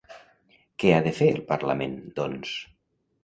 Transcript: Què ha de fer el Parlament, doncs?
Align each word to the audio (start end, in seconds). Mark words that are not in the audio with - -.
Què 0.83 0.93
ha 0.95 1.01
de 1.07 1.11
fer 1.17 1.27
el 1.33 1.43
Parlament, 1.51 1.93
doncs? 2.21 2.57